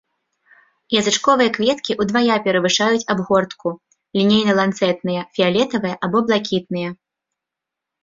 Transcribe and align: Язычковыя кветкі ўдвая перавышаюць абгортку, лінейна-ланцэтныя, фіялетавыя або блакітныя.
Язычковыя 1.01 1.49
кветкі 1.57 1.97
ўдвая 2.01 2.37
перавышаюць 2.49 3.05
абгортку, 3.17 3.69
лінейна-ланцэтныя, 4.19 5.21
фіялетавыя 5.39 5.95
або 6.07 6.17
блакітныя. 6.29 6.89